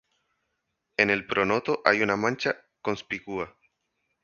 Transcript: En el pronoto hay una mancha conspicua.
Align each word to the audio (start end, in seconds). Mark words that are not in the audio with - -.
En 0.97 1.11
el 1.11 1.27
pronoto 1.27 1.83
hay 1.85 2.01
una 2.01 2.15
mancha 2.17 2.59
conspicua. 2.81 3.55